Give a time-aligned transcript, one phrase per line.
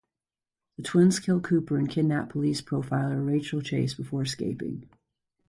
[0.77, 4.89] The twins kill Cooper and kidnap police profiler Rachel Chase before escaping.